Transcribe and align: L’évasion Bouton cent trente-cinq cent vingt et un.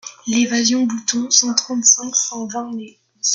L’évasion 0.25 0.87
Bouton 0.87 1.29
cent 1.29 1.53
trente-cinq 1.53 2.15
cent 2.15 2.47
vingt 2.47 2.71
et 2.79 2.97
un. 3.17 3.21